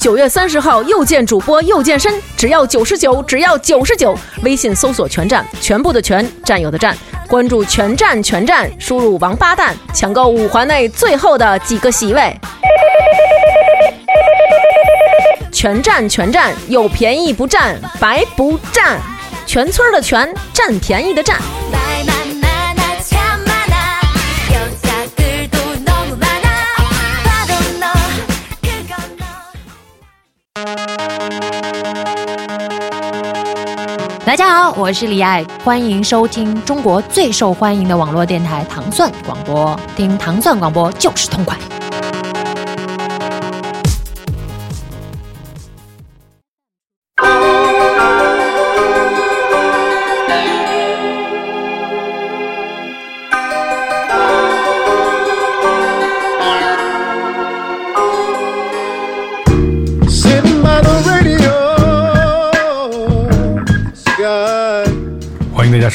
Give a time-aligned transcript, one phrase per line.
[0.00, 4.16] 九月三十号又见主播又健身，只要九十九，只要九十九。
[4.42, 6.96] 微信搜索“全站”，全部的全，占有的占，
[7.28, 12.34] 关注“全站全站”，输入“王八蛋”，抢购五环内最后的几个席位。
[15.52, 18.98] 全站全站，有便宜不占，白不占。
[19.44, 21.38] 全村的全，占便宜的占。
[34.40, 41.58] 大家好，我是李艾，欢迎收听中国最受欢迎的网络电台糖蒜广播，听糖蒜广播就是痛快。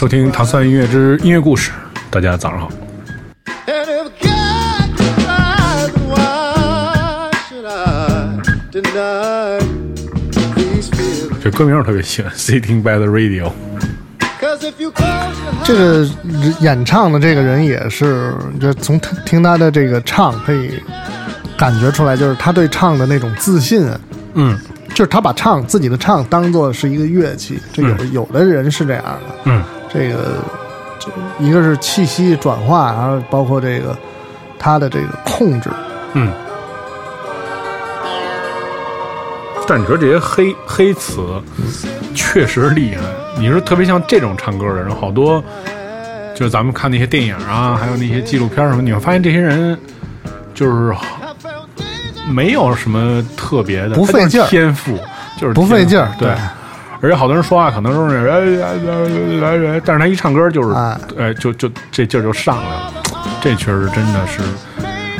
[0.05, 1.71] 收听唐三音乐之音乐故事，
[2.11, 2.71] 大家早上好。
[11.41, 13.51] 这歌名我特别喜欢，Sitting by the Radio。
[15.63, 16.07] 这个
[16.59, 18.31] 演唱的这个人也是，
[18.61, 20.79] 就从听他的这个唱可以
[21.57, 23.89] 感觉出来，就是他对唱的那种自信。
[24.35, 24.55] 嗯，
[24.89, 29.35] 就是他把唱自己的唱当做是一个乐器，这有有的人是这样的。
[29.45, 29.63] 嗯。
[29.95, 30.43] 这个，
[31.39, 33.97] 一个是气息转化，然后包括这个
[34.59, 35.69] 他的这个控制，
[36.13, 36.29] 嗯。
[39.67, 41.41] 但你说这些黑黑词，
[42.13, 43.01] 确实厉害。
[43.39, 45.43] 你说特别像这种唱歌的人，好多，
[46.35, 49.75] 就是咱们看那些电影啊，还有那些纪录片什么，你会发现这些人
[50.53, 50.93] 就是
[52.29, 54.99] 没有什么特别的，不费劲天赋，
[55.39, 56.35] 就是不费劲儿，对。
[57.01, 60.73] 而且好多人说话可能都是哎哎哎，但是他一唱歌就是
[61.17, 62.93] 哎，就就这劲儿就上来了，
[63.41, 64.41] 这确实真的是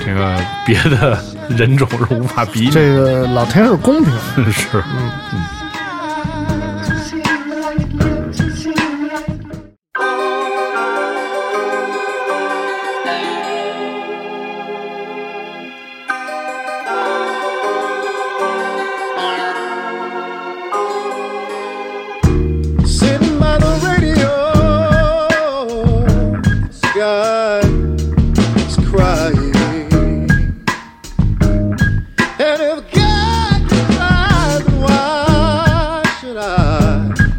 [0.05, 1.17] 这个别的
[1.49, 2.69] 人种是无法比拟。
[2.69, 4.13] 这个老天是公平，
[4.51, 5.41] 是嗯嗯。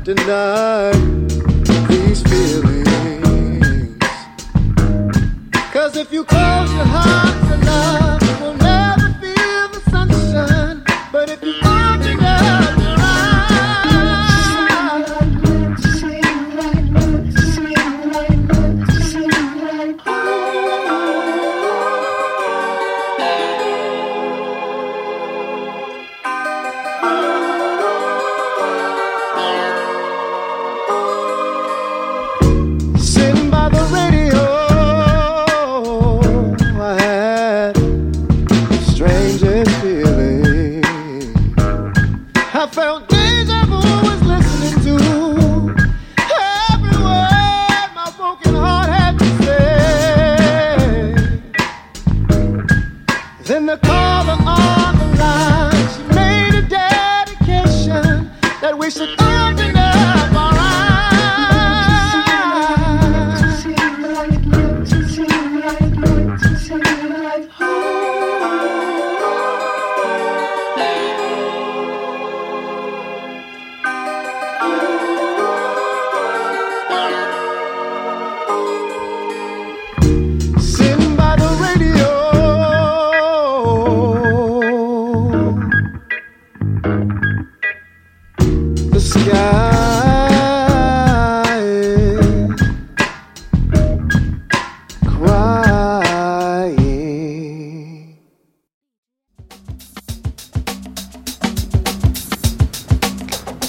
[0.06, 0.92] deny
[1.88, 3.98] these feelings.
[5.72, 7.25] Cause if you close your heart,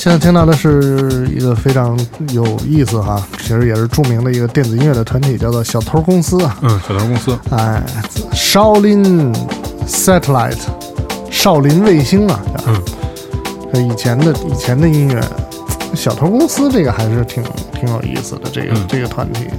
[0.09, 1.99] 现在听到的是一个非常
[2.31, 6.57] 有意思哈，其实也是著名的一个电子音乐的团体，叫做小偷公司啊。
[6.61, 7.83] 嗯，小偷公司，哎，
[8.31, 9.33] 少林
[9.85, 10.61] Satellite，
[11.29, 12.39] 少林卫星啊。
[12.67, 12.81] 嗯，
[13.73, 15.21] 这以前的以前的音乐，
[15.93, 17.43] 小偷公司这个还是挺
[17.73, 19.49] 挺有意思的，这个、嗯这个团体。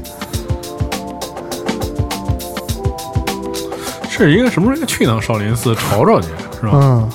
[4.09, 6.29] 是一个什么时候去趟少林寺瞅瞅去，
[6.59, 6.71] 是吧？
[6.73, 7.09] 嗯，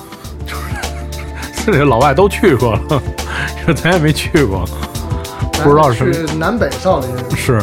[1.66, 3.02] 这里的老外都去过了，
[3.66, 4.66] 这咱也没去过，
[5.64, 7.10] 不知道是南北少林。
[7.36, 7.62] 是，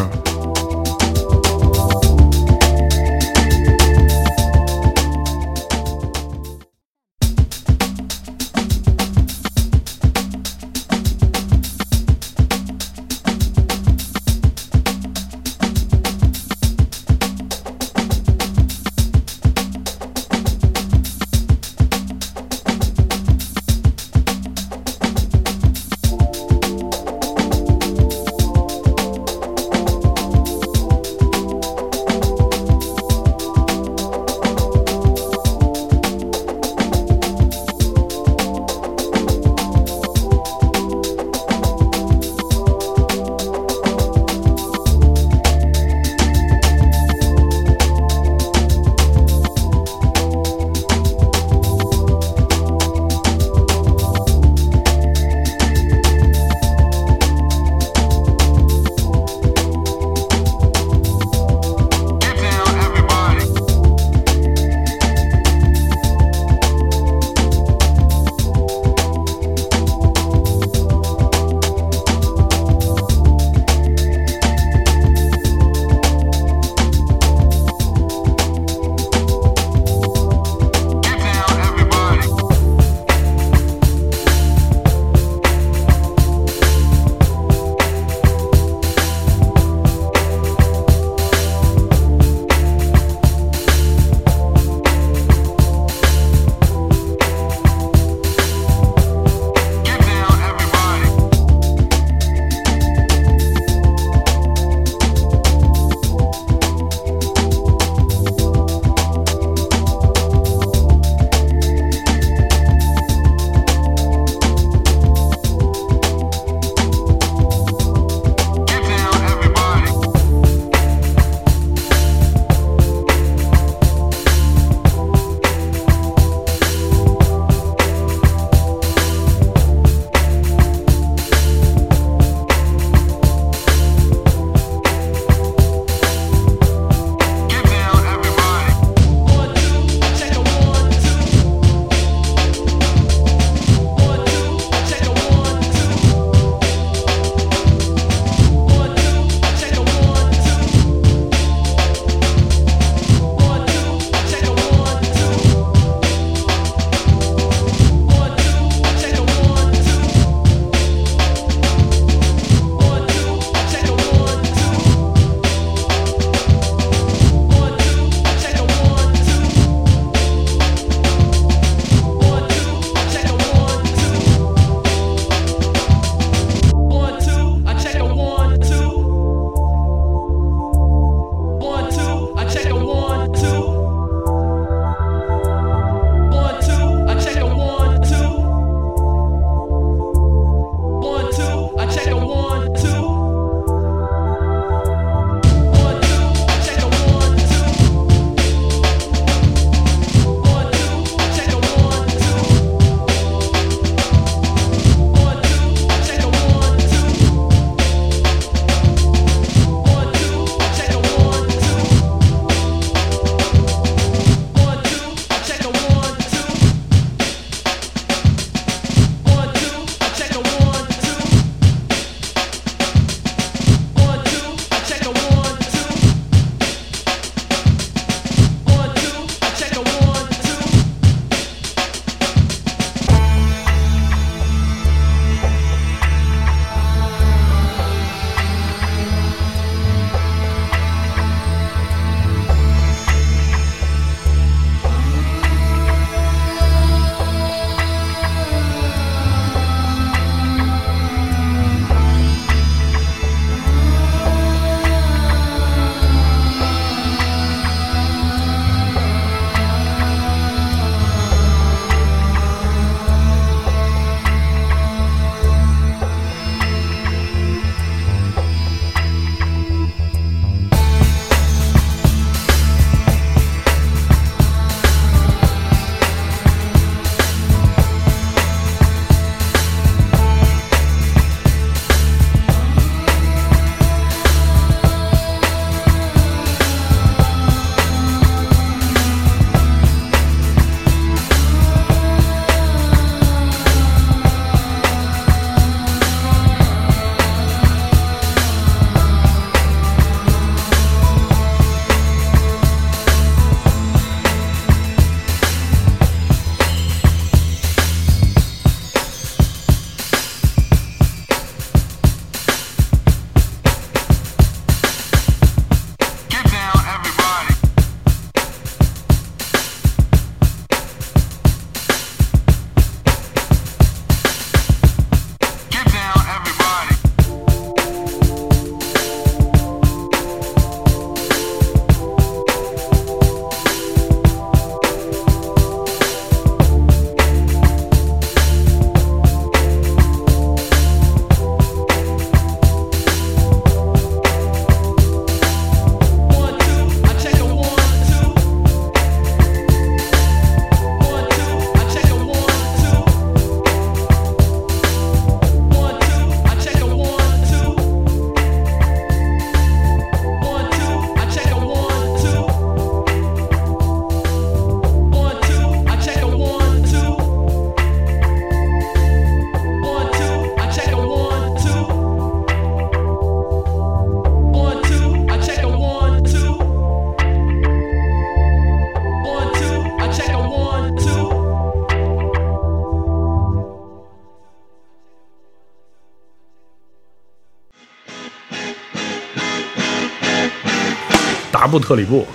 [391.70, 392.26] 布特里布，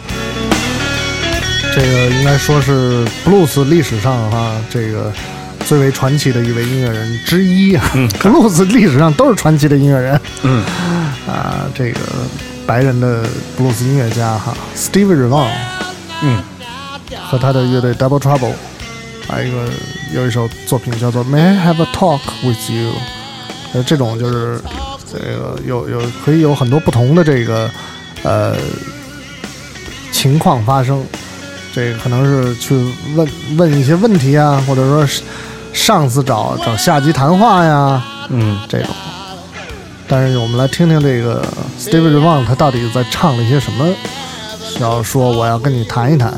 [1.76, 5.12] 这个应该说是布鲁斯历史上哈这个
[5.66, 7.84] 最为传奇的一位音乐人之一啊。
[8.20, 10.20] 布鲁斯历史上都是传奇的音乐人。
[10.44, 10.64] 嗯，
[11.28, 12.00] 啊，这个
[12.66, 13.24] 白人的
[13.58, 15.52] 布鲁斯音乐家哈，Stevie Ray Vaughan，
[16.24, 16.42] 嗯，
[17.30, 18.54] 和他的乐队 Double Trouble，
[19.28, 19.68] 还有一个
[20.14, 22.92] 有一首作品叫做 May I Have a Talk with You，
[23.74, 24.62] 呃，这种就是
[25.12, 27.70] 这个有有可以有很多不同的这个
[28.24, 28.56] 呃
[30.16, 31.04] 情况发生，
[31.74, 32.74] 这个可能是去
[33.16, 35.22] 问问一些问题啊，或者说是
[35.74, 38.88] 上司找找下级谈话呀，嗯，这种。
[40.08, 41.46] 但是我们来听听这个
[41.78, 43.86] Stevie Ray Vaughan 他到底在唱了一些什么，
[44.64, 46.34] 需要说我要跟你谈一谈。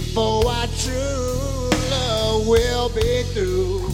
[0.00, 3.89] Before our true love will be through.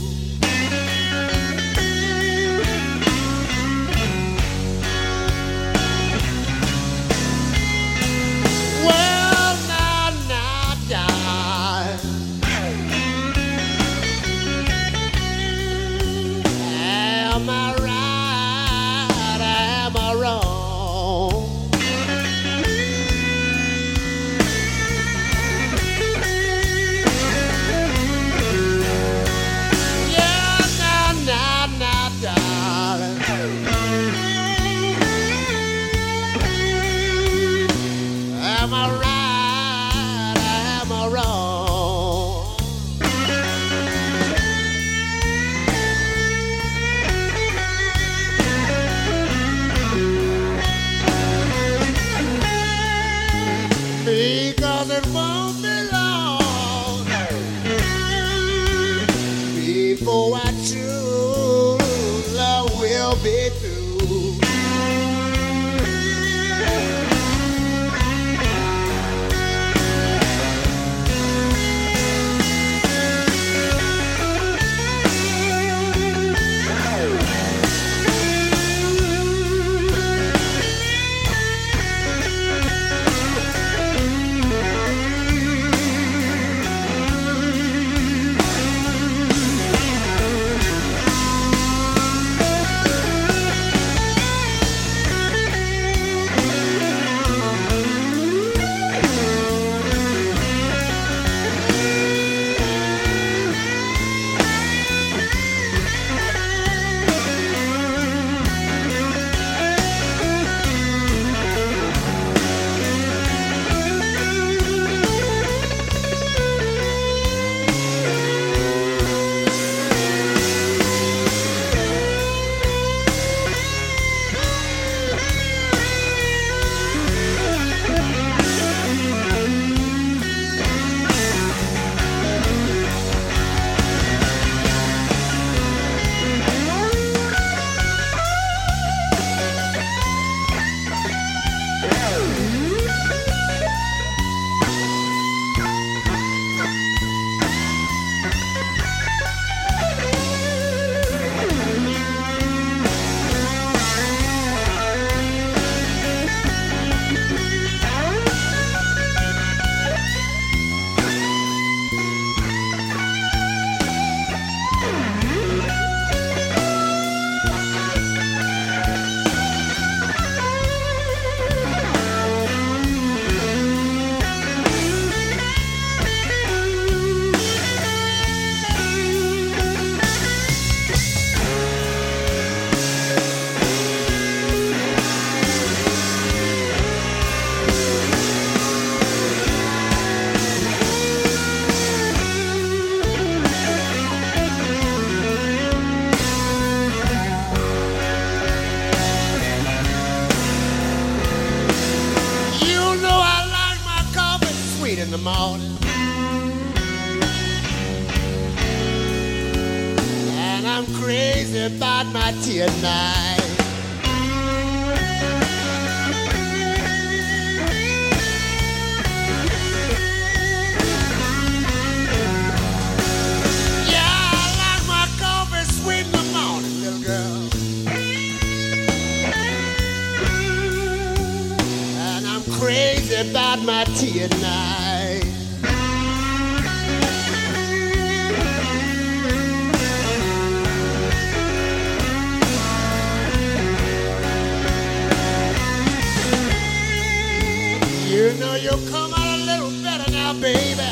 [248.27, 250.83] You know you'll come out a little better now, baby.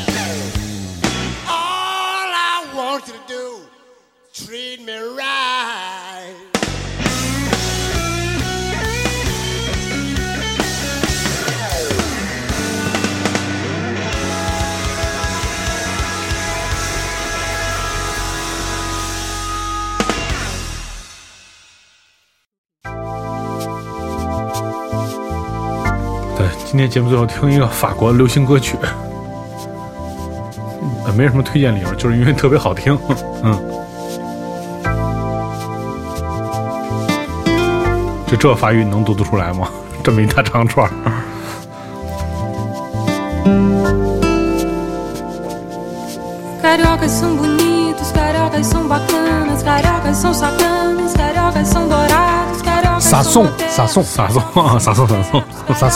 [1.49, 3.59] All I want you to do,
[4.33, 5.84] treat me right.
[26.65, 28.75] 今天节目最后听一个法国流行歌曲，
[31.05, 32.97] 呃，没什么推荐理由，就是因为特别好听。
[33.43, 33.57] 嗯，
[38.27, 39.69] 就这法语你能读得出来吗？
[40.03, 40.91] 这么一大长串儿。
[46.61, 53.43] Cariocas são bonitos, cariocas são bacanas, cariocas são sacanas, cariocas são dourados, cariocas Sa são som,
[53.43, 55.05] modernos, sa som,
[55.73, 55.89] 撒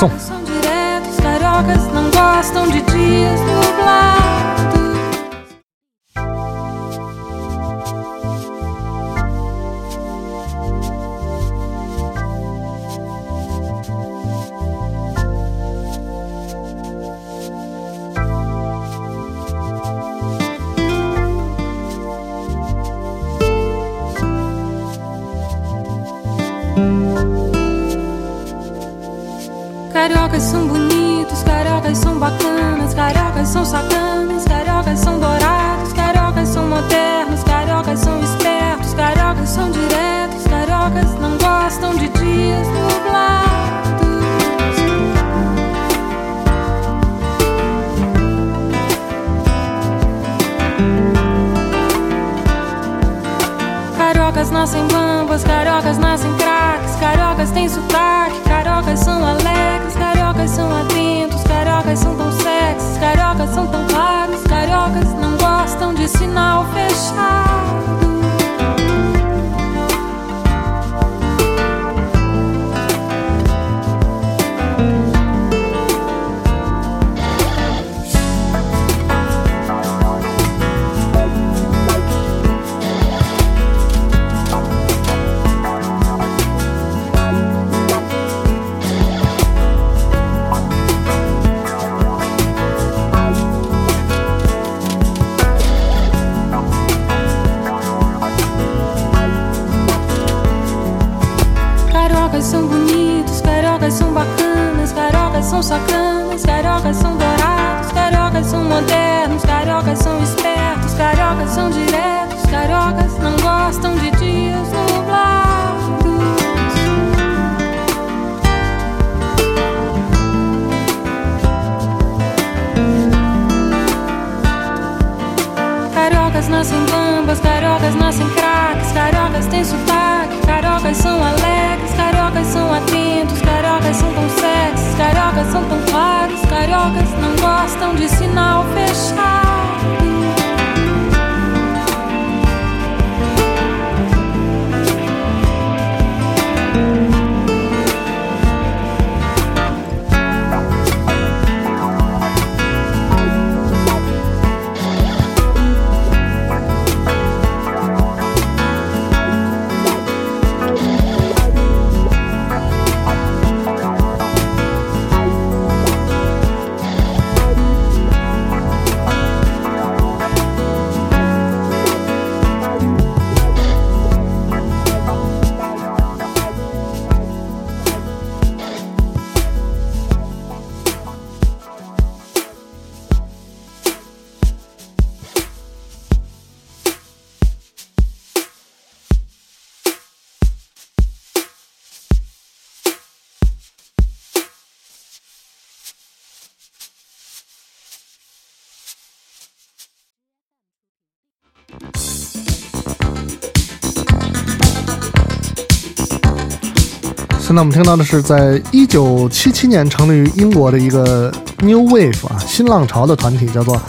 [207.50, 211.34] 现在我们听到的是在一九七七年成立于英国的一个
[211.64, 213.82] New Wave 啊新浪潮的团体，叫做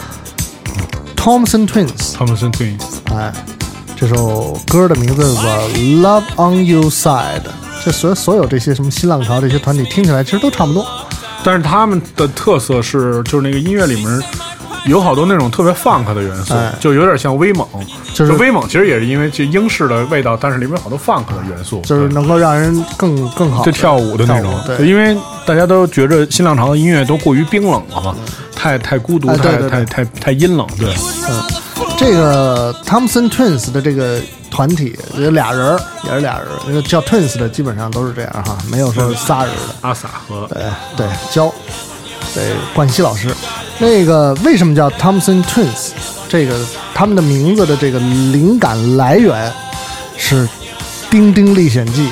[1.14, 2.14] Thompson Twins。
[2.14, 2.80] Thomson Twins，
[3.14, 3.30] 哎，
[3.94, 5.44] 这首歌的名字叫做
[6.00, 7.42] 《Love on Your Side》。
[7.84, 10.86] 这所所有这些什么新浪潮这些团体听起来其实都差不多。
[11.44, 14.22] 但是他们的特色是，就是那个音乐里面
[14.86, 17.66] 有好多那种特别 funk 的元素，哎就有点像威猛。
[18.14, 24.78] 就是威猛其实也是因为这英式的味道，但是里面有好多 funk 的元素，就是能够让人更更好地就跳舞的那种跳舞。
[24.78, 25.16] 对，因为
[25.46, 28.16] 大家都觉着新浪潮的音乐都过于冰冷了嘛，
[28.54, 30.66] 太太孤独，太哎对对太太太阴冷。
[30.78, 30.92] 对，
[31.28, 31.42] 嗯
[31.96, 34.18] 这个 Thompson Twins 的这个
[34.50, 39.74] 团体有俩人儿，也是俩人儿，那个叫 Twins 的基本上都是这样哈，没有说仨人的。
[39.82, 40.62] 阿 sa 和对
[40.96, 41.52] 对，教
[42.34, 43.34] 对冠希老师，
[43.78, 45.90] 那个为什么叫 Thompson Twins？
[46.28, 46.56] 这个
[46.94, 49.52] 他们的名字的这个灵感来源
[50.16, 50.46] 是
[51.10, 52.08] 《丁丁历险记》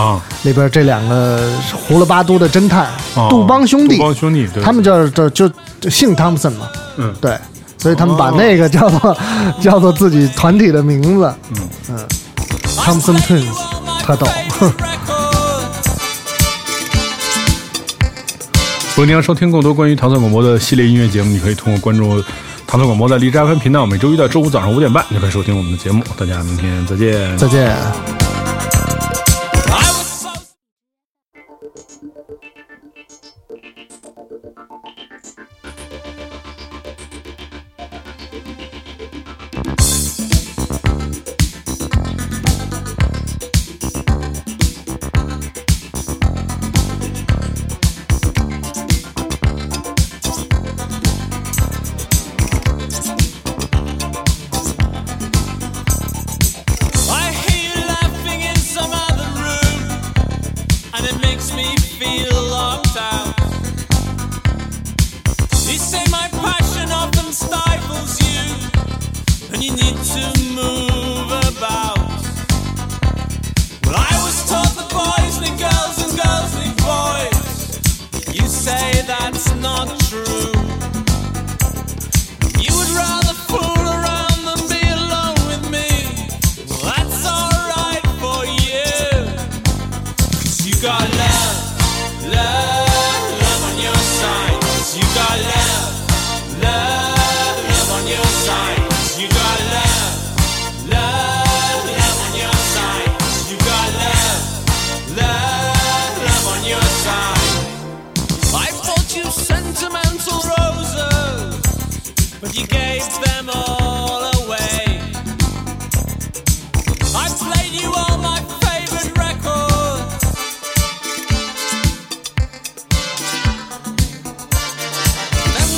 [0.00, 1.40] 啊，里边这两个
[1.88, 3.96] 胡了巴嘟的侦探、哦杜邦兄弟。
[3.96, 4.62] 杜，邦兄弟，对。
[4.62, 5.50] 他们叫就就
[5.80, 7.12] 就姓汤姆森嘛，嗯。
[7.20, 7.36] 对，
[7.78, 9.16] 所以他们把哦那个叫做、
[9.60, 11.68] 叫做自己团体的名字，嗯。
[11.90, 11.98] 嗯
[12.76, 13.46] ，Thompson Twins，
[14.04, 14.28] 特逗。
[18.96, 22.18] 如果你要收听更多关于唐宋广播的系列音乐节目，你可以通过关注
[22.66, 26.02] 唐宋广播的荔枝 FM 频道，每周一到周五早上五点半就可以收听我们的节目。
[26.16, 27.36] 大家明天再见。
[27.36, 28.35] 再见。
[79.06, 80.52] That's not true.
[82.58, 84.15] You would rather fool around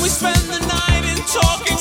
[0.08, 1.77] spend the night in talking,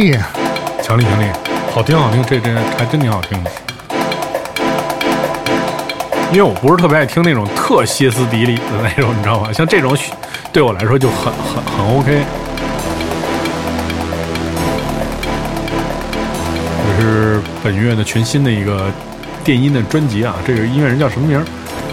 [0.00, 0.18] 力，
[0.82, 1.26] 强力强力，
[1.74, 3.50] 好听好听，这这还真挺好听的。
[6.32, 9.52] 因为我不是特别爱听那种特歇斯底里的那种，你知道吗？
[9.52, 9.94] 像这种
[10.52, 12.22] 对我来说就很很很 OK。
[16.96, 18.90] 这是本月的全新的一个
[19.44, 21.44] 电音的专辑啊，这个音乐人叫什么名儿？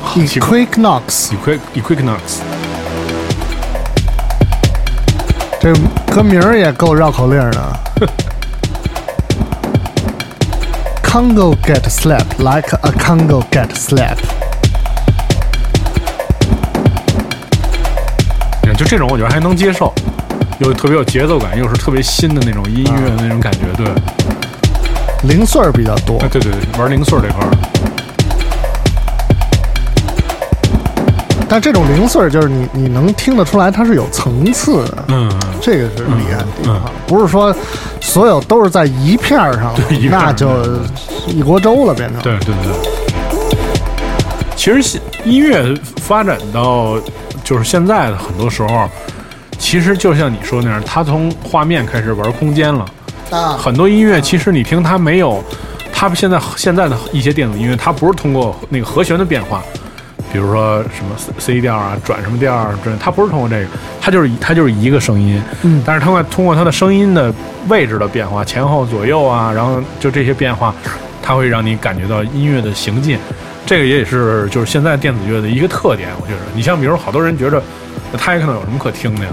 [0.02, 2.40] 好奇怪 Equinox，Equi Equinox，
[5.60, 5.74] 这
[6.14, 7.80] 歌名儿也够绕口令儿的。
[11.18, 14.24] Congo get slapped like a Congo get slapped。
[18.78, 19.92] 就这种我觉得还能接受，
[20.60, 23.88] 又特别有节奏感，又是特别新的那种音乐的那种感觉，对。
[25.24, 27.50] 零碎儿比较多哎，，对对对，玩零碎儿这块儿，
[31.50, 35.32] 但这种零碎儿就是你你能听得出来它是有层次的，嗯，
[35.62, 37.56] 这个是厉害的地方，嗯不是说
[38.02, 40.50] 所有都是在一片儿上， 对一那就
[41.28, 42.22] 一锅粥了变成。
[42.22, 42.74] 对对对。
[44.56, 47.00] 其实现音乐发展到
[47.44, 48.90] 就是现在的很多时候，
[49.58, 52.86] 其实就像你说那样，它从画面开始玩空间了。
[53.32, 55.42] 啊，很多音乐其实你听它没有，
[55.94, 59.62] 它现在现在的一些电子音乐，它不是通过那个和弦的变化，
[60.32, 63.68] 比如说什么 C 调啊，转什么调啊，这它不是通过这个，
[64.02, 65.82] 它就是它就是一个声音，嗯。
[65.86, 67.34] 但是通过通过它的声音的
[67.68, 70.74] 位置的变化，前后左右啊，然后就这些变化，
[71.22, 73.18] 它会让你感觉到音乐的行进，
[73.66, 77.62] 这个也是就是现在电子乐的一个特点，我觉得，你像比如好多人觉得
[78.18, 79.32] 他也可能有什么可听的呀，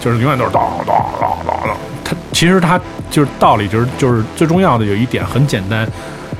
[0.00, 5.86] 就是永远都是当当当当当，它其实它就是道理就是就是最重要的有一点很简单，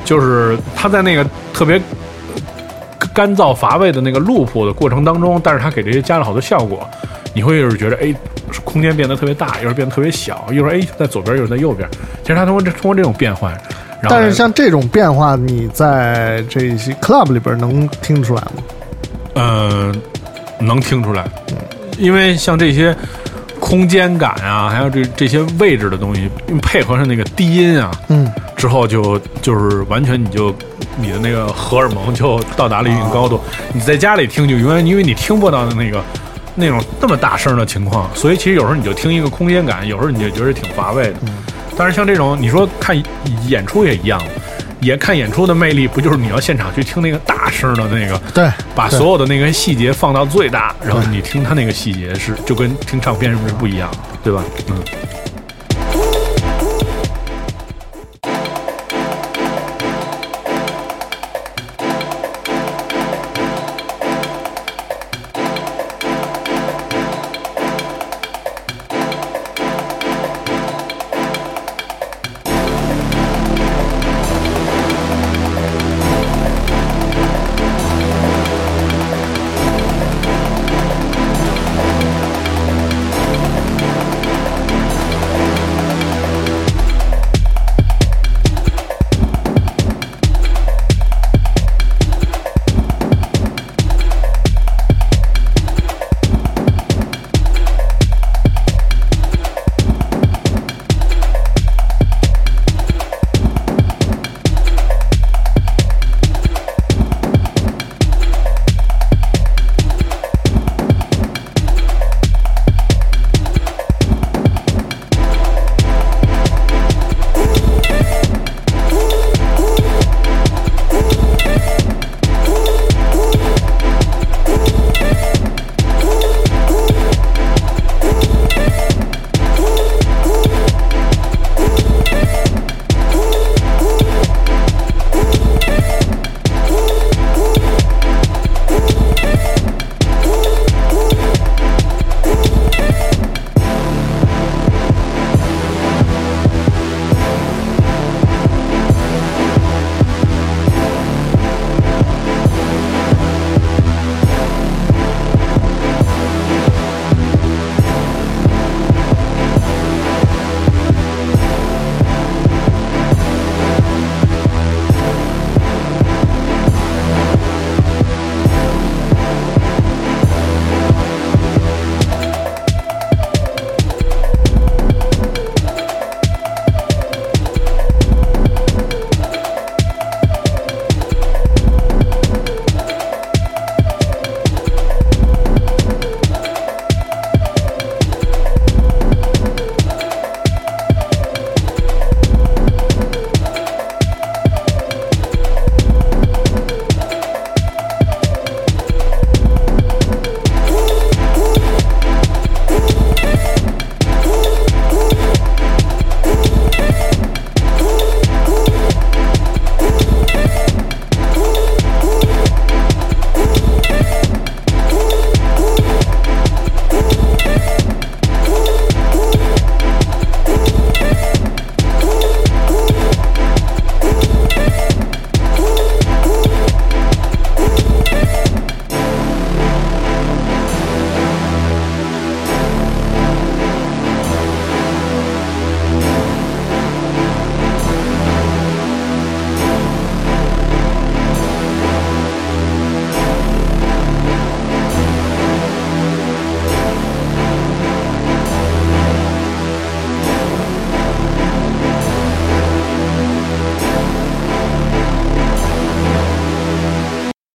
[0.04, 1.80] 就是它在那个特别
[3.12, 6.88] 干燥乏味的那个 loop 的过程当中，但是它给这些加了好多效果，
[7.34, 8.14] 你会就是觉得哎，
[8.64, 11.88] 空间变得特别大，一会儿变得特别小，一会儿哎在左边，一会儿在右边。
[12.22, 13.52] 其实它通过这通过这种变换，
[14.00, 18.62] 然后但是像这种变化，你在这些 club 里边能听出来吗？
[19.34, 19.92] 呃
[20.58, 21.24] 能听出来，
[21.98, 22.94] 因为像这些
[23.70, 26.28] 空间感啊，还有这这些位置的东西，
[26.60, 30.52] 配合上那个低音啊，嗯，之后就就是完全你就
[30.98, 33.40] 你的那个荷尔蒙就到达了一定高度。
[33.72, 36.02] 你在家里听就永远因为你听不到的那个
[36.56, 41.14] 那种那么大声的情况，所以其实有时候你就听一个空间感，有时候你就觉得挺乏味的。
[41.76, 43.00] 但是像这种你说看
[43.46, 44.20] 演出也一样。
[44.80, 53.90] 也看演出的魅力，不就是你要现场去听那个大声的那个，对，把所有的那个细节放到最大，然后你听他那个细节是就跟听唱片是不是不一样，
[54.22, 54.42] 对吧？
[54.68, 55.19] 嗯。